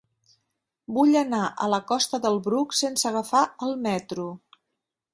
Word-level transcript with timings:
Vull 0.97 1.17
anar 1.19 1.43
a 1.65 1.69
la 1.75 1.79
costa 1.93 2.21
del 2.25 2.41
Bruc 2.49 2.75
sense 2.83 3.09
agafar 3.13 3.47
el 3.69 3.81
metro. 3.89 4.31